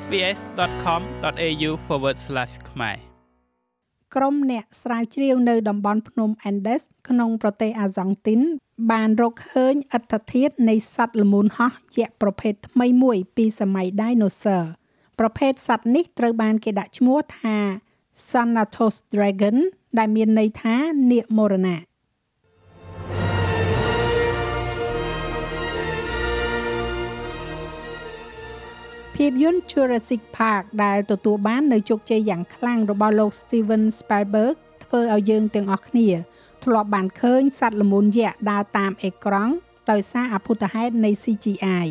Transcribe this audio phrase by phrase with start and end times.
[0.00, 1.70] sbs.com.au/
[2.70, 2.96] ខ្មែរ
[4.14, 8.40] ក្រុមអ្នកស្រាវជ្រាវនៅតំបន់ភ្នំ Andes ក្នុងប្រទេសអាសង់ទីន
[8.92, 14.64] បានរកឃើញអត្តធាតុនៃសត្វល្មូនហោះយក្សប្រភេទថ្មីមួយពីសម័យ Dinosaur
[15.18, 17.56] ប្រភេទសត្វនេះត្រូវបានគេដាក់ឈ្មោះថា
[18.30, 19.56] Thanatos dragon
[19.98, 20.76] ដែលមានន័យថា
[21.12, 21.91] នាគមរណៈ
[29.22, 34.54] ភាពយន្ត Jurassic Park ដែលទទួលបាននូវជោគជ័យយ៉ាងខ្លាំងរបស់លោក Steven Spielberg
[34.84, 36.08] ធ្វើឲ្យយើងទាំងអស់គ្នា
[36.64, 39.52] ធ្លាប់បានឃើញសត្វល្មូនយក្សដើរតាមអេក្រង់
[39.90, 41.86] ដោយសារអភូតហេតុនៃ CGI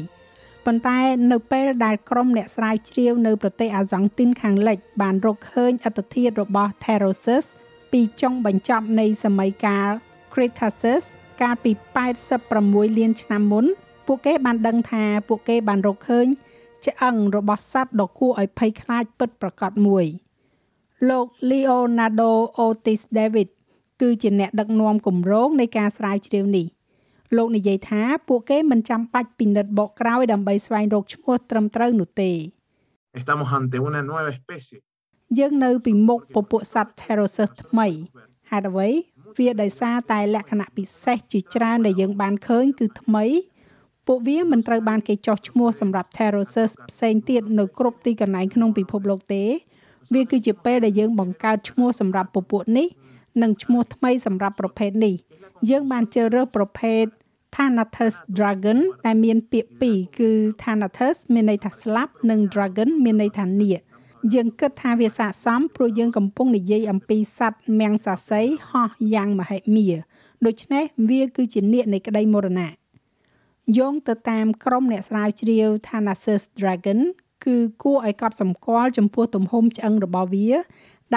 [0.65, 0.99] ប៉ុន្តែ
[1.31, 7.45] នៅពេលដែលក្រុមអ្នកស្រាវជ្រាវនៅប្រទេសអាសង់ទីនខាងលិច បានរកឃើញអត្តធាតុរបស់ Therosus
[7.91, 9.89] ពីចុងបញ្ចប់នៃសម័យកាល
[10.33, 11.03] Cretaceous
[11.41, 11.71] កាលពី
[12.35, 13.65] 86លានឆ្នាំមុន
[14.07, 16.27] ពួកគេបានដឹងថាពួកគេបានរកឃើញ
[16.85, 20.05] ឆ្អឹងរបស់សត្វដ៏គួរឲ្យភ័យខ្លាចពិតប្រាកដមួយ
[21.09, 22.31] លោក Leonardo
[22.65, 23.49] Otis David
[24.01, 26.65] គឺជាអ្នកដឹកនាំគម្រោងនៃការស្រាវជ្រាវនេះ
[27.37, 32.31] លោកនិយាយថាពួកគេមិនចាំបាច់ពិនិត្យបកក្រោយដើម្បីស្វែងរកឈ្មោះត្រឹមត្រូវនោះទេ
[33.19, 34.77] Estamos ante una nueva especie
[35.39, 37.87] យើងនៅពីមុខពពួកសត្វ Therosus ថ្មី
[38.51, 38.89] ហេតុអ្វី
[39.37, 43.25] វាដោយសារតែលក្ខណៈពិសេសជាច្រើនដែលយើងបានឃើញគឺថ្មី
[44.13, 49.43] ពួកវាមិនត្រូវបានគេចោះឈ្មោះសម្រាប់ Therosus ផ្សេងទៀតនៅគ្រប់ទីកន្លែងក្នុងពិភពលោកទេ
[50.13, 52.87] វាគឺជាពេលដែលយើងបង្កើតឈ្មោះសម្រាប់ពពួកនេះ
[53.41, 55.15] និងឈ្មោះថ្មីសម្រាប់ប្រភេទនេះ
[55.69, 57.03] យើងបានជ្រើសរើសប្រភេទ
[57.55, 60.29] Thanatos dragon ដែលមានពាក្យពីរគឺ
[60.63, 63.79] Thanatos មានន័យថាស្លាប់និង dragon មានន័យថានាគ
[64.33, 69.87] យើងគិតថាវាស័ក្តិសមព្រោះយើងកំពុងនិយាយអំពីសត្វមៀងសាសីហោះយ៉ាងមហិមា
[70.45, 72.80] ដូច្នេះវាគឺជានាគនៃក្តីមរណៈ
[73.77, 76.99] យោងទៅតាមក្រុមអ្នកស្រាវជ្រាវ Thanasis Dragon
[77.45, 80.51] គឺគួរឲ្យកត់សម្គាល់ចំពោះទំហំឆ្អឹងរបស់វា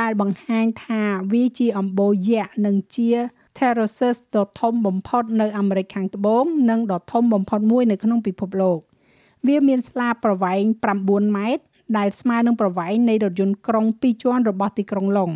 [0.01, 3.11] ដែលបង្ហាញថាវាជាអំបូរយក្សនិងជា
[3.57, 8.79] Pterosaurus ដ៏ធំបំផុតនៅអាមេរិកខាងត្បូងនិងដ៏ធំបំផុតមួយនៅក្នុងពិភពលោក
[9.47, 10.63] វាមានស្លាបប្រវែង
[10.97, 11.63] 9ម៉ែត្រ
[11.99, 15.31] ដែលស្មើនឹងប្រវែងនៃរថយន្តក្រុង2ជាន់របស់ទីក្រុងឡុង។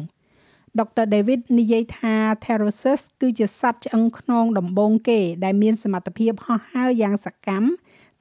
[0.81, 1.05] Dr.
[1.15, 7.67] David និយាយថា Pterosaurus គឺជាសត្វឆ្អឹងខ្នងដំបូងគេ ដែលមានសមត្ថភាពហោះហើរយ៉ាងសកម្ម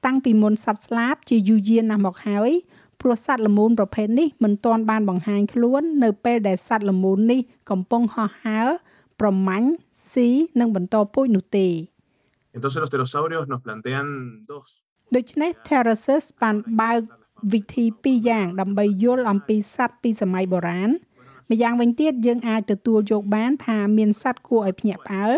[0.06, 2.50] តាំងពីមុនសត្វស្លាបជាយូរយារណាស់មកហើយ
[3.00, 8.68] ព្រោះសត្វល្មូនប្រភេទនេះមិនទាន់បានបង្ហាញខ្លួននៅពេលដែលសត្វល្មូននេះកំពុងហោះហើរ
[9.20, 9.68] ប្រមាញ់
[10.12, 10.28] ស៊ី
[10.60, 11.68] និងបន្តពូជនោះទេ
[12.56, 14.06] Entonces los pterosaurios nos plantean
[14.50, 14.68] dos
[15.16, 17.00] ដូច្នេះ Pterosaurus បានបើក
[17.52, 20.90] វិធីពីរយ៉ាងដើម្បីយល់អំពីសត្វពីសម័យបុរាណ
[21.50, 25.32] ម្យ៉ាងវិញទៀតយើងអាចទទួលយកបានថាមានសត្វគួរឲ្យភ្ញាក់ផ្អើល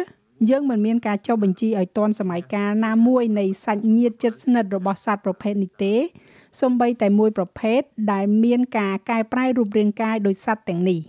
[0.48, 5.94] យើងមិនមានការចុះបញ្ជីឲ្យទាន់សម័យកាលណាមួយនៃសាច់ញាតិជិតស្និទ្ធរបស់សត្វប្រភេទនេះទេ
[6.60, 7.80] សូម្បីតែមួយប្រភេទ
[8.12, 11.00] ដែលមានការកែប្រែរូបរាងកាយដោយសត្វទាំងនេះ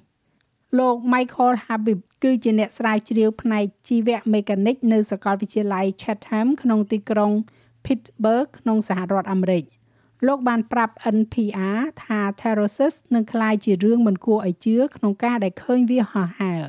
[0.79, 7.31] លោក Michael Habib គឺជាអ្នកស្រាវជ្រាវផ្នែកជីវមេកានិកនៅសាកលវិទ្យាល័យ Chatham ក្នុងទីក្រុង
[7.85, 9.63] Pittsburgh ក្នុងសហរដ្ឋអាមេរិក។
[10.27, 16.63] លោកបានប្រាប់ NPR ថា Pterosaurus នឹងក្លាយជារឿងមិនគួរឲ្យជឿក្នុងការដែលឃើញវាហោះហើរ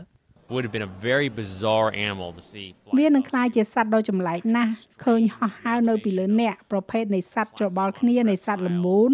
[0.53, 2.69] would have been a very bizarre animal to see
[2.99, 4.73] វានឹងក្លាយជាសត្វដ៏ចម្លែកណាស់
[5.05, 9.13] ឃើញហោះហើរនៅពីលើអ្នកប្រភេទនៃសត្វច្របល់គ្នានៃសត្វល្មូន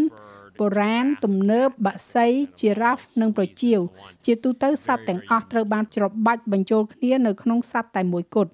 [0.58, 2.26] បុរាណទំនើបបក្សី
[2.60, 3.80] ជីរ៉ាហ្វនិងប្រចៀវ
[4.24, 8.50] ជាទូទៅសត្វទាំងអស់ត្រូវបានច្របាច់បញ្ចូលគ្នានៅក្នុងសត្វតែមួយគត់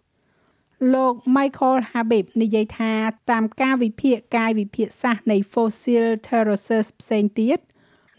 [0.92, 2.92] លោក Michael Habib និយាយថា
[3.30, 7.58] តាមការវិភាគកាយវិភាគសាស្ត្រនៃ fossil pterosaurs ផ្សេងទៀត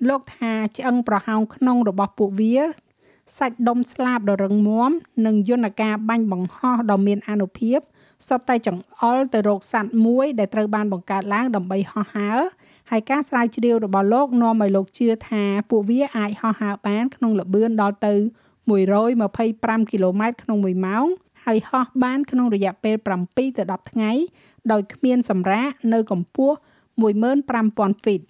[0.10, 2.58] លោកថាឆ្អឹងប្រហោងក្នុងរបស់ពួកវា
[3.38, 4.92] សាច់ដុំស្លាបដ៏រឹងមាំ
[5.26, 7.80] និងយន្តការបាញ់បង្ហោះដ៏មានអានុភាព
[8.28, 12.40] សុទ្ធតែចង្អុលទៅរកសត្វមួយដែលត្រូវបានបង្កើតឡើងដើម្បីហោះហើរ
[12.92, 18.14] ហើយការស្រាវជ្រាវរបស់លោកនាំឲ្យលោកជឿថាពួកវាអាចហោះហើរបានក្នុងល្បឿនដល់ទៅ
[19.04, 21.08] 125គីឡូម៉ែត្រក្នុង1ម៉ោង
[21.46, 23.46] ហើយហោះបានក្នុងរយៈពេល7ទៅ
[23.76, 24.12] 10ថ្ងៃ
[24.72, 26.56] ដោយគ្មានសម្រាកនៅកម្ពស់
[27.02, 28.24] 15000 feet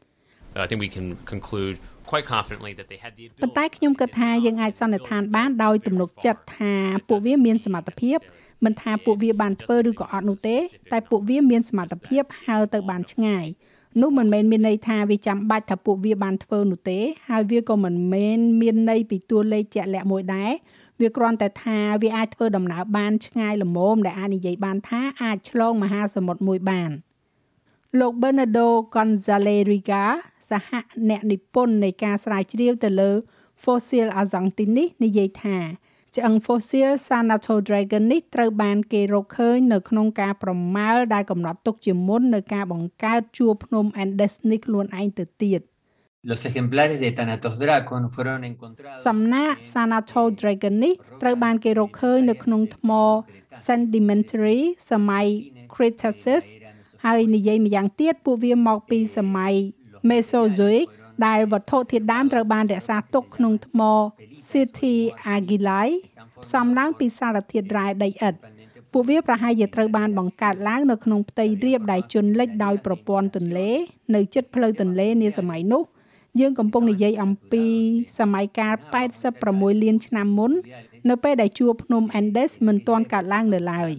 [0.63, 1.75] I think we can conclude
[2.12, 6.74] quite confidently that they had the ability ប៉ុន្តែខ្ញុំគិតថាយើងអាចសន្និដ្ឋានបានដោយទំនុកចិត្តថា
[7.07, 8.18] ពួកវាមានសមត្ថភាព
[8.66, 10.57] មិនថាពួកវាបានធ្វើឬក៏អត់នោះទេ
[10.92, 13.45] តែពួកវាមានសមត្ថភាពហើរទៅបានឆ្ងាយ
[14.01, 17.00] នោះមិនមែនមានន័យថាវាចាំបាច់ថាពួកវាបានធ្វើនោះទេ
[17.30, 20.51] ហើយវាក៏មិនមែនមានន័យពីតួលេខជាក់លាក់មួយដែរ
[21.01, 26.92] វាគ្រាន់តែថាវាអាចធ្វើដំណើរបានឆ្ងាយល្មមដែលអាចនិយាយបានថាអាចឆ្លងមហាសមុទ្រមួយបាន
[28.00, 30.03] លោក Bernardo Gonzalez Riga
[30.50, 30.69] សហ
[31.09, 33.12] អ្នកនិពន្ធនៃការស្រាវជ្រាវទៅលើ
[33.63, 35.57] fossil Argentinis និយាយថា
[36.15, 45.62] ឆ្អឹង fossil Sanato Dragon នេះត្រូវបានគេរកឃើញនៅក្នុងការប្រមាលដែលកំណត់ទុកជាមុននៅការបង្កើតជួរភ្នំ Andes នេះខ្លួនឯងទៅទៀត។
[46.29, 52.89] Los ejemplares de Thanatos dracon fueron encontrados សំណាក់ Sanato Dragon នេះត្រូវបានគេរកឃើញនៅក្នុងថ្ម
[53.65, 54.59] sedimentary
[54.91, 55.27] សម័យ
[55.73, 56.45] Cretaceous
[57.06, 59.53] ហើយនិយាយម្យ៉ាងទៀតពួកវាមកពីសម័យ
[60.09, 60.88] Mesozoic
[61.25, 63.81] ដែលវត្ថុធាតុដើមត្រូវបានរក្សាទុកក្នុងថ្ម
[64.51, 64.95] City
[65.33, 65.89] Aguilai
[66.44, 68.39] ផ្សំឡើងពីសារធាតុរ៉ែដីឥដ្ឋ
[68.91, 73.69] ពួកវាប្រហែលជាត្រូវបានបង្កើតឡើងនៅក្នុងផ្ទៃរាបដែលជន់លិចដោយប្រព័ន្ធទន្លេ
[74.15, 75.83] នៅជិតផ្លូវទន្លេនាសម័យនោះ
[76.39, 77.65] យើងកំពុងនិយាយអំពី
[78.19, 78.75] សម័យកាល
[79.29, 80.51] 86លានឆ្នាំមុន
[81.09, 83.91] នៅពេលដែលជួរភ្នំ Andes មិនទាន់កើតឡើងនៅឡើយ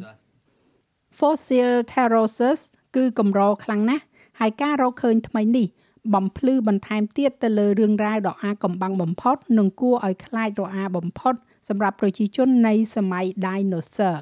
[1.18, 2.60] Fossil terraces
[2.96, 4.04] គឺកម្រខ្លាំងណាស់
[4.40, 5.66] ហើយការរកឃើញថ្មីនេះ
[6.14, 11.34] បំភ្លឺបន្ថែមទៀតទៅលើរឿងរ៉ាវដ៏អាកំបាំងបំផុតនិងគួរឲ្យខ្លាចរអាបំផុត
[11.68, 14.18] សម្រាប់ប្រជាជននៃសម័យ Dinosaur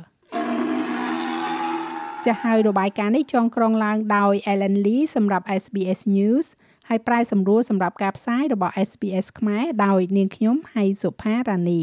[2.25, 6.47] ចាស់ហើយរបាយការណ៍នេះចងក្រងឡើងដោយ Ellen Lee សម្រាប់ SBS News
[6.89, 11.83] ហើយប្រាយសម្រួលសម្រាប់ការផ្សាយរបស់ SBS ខ្មែរដោយនាងខ្ញុំហៃសុផារ៉ានី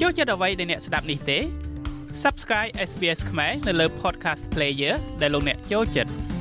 [0.00, 1.38] ចូលចិត្តអ្វីដែលអ្នកស្ដាប់នេះទេ
[2.22, 6.35] Subscribe SBS ខ្មែរនៅលើ Podcast Player ដែលលោកអ្នកចូលចិត្ត